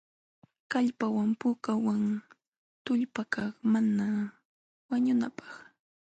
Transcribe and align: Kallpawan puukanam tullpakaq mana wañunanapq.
Kallpawan 0.71 1.29
puukanam 1.39 2.05
tullpakaq 2.83 3.53
mana 3.71 4.07
wañunanapq. 4.89 5.47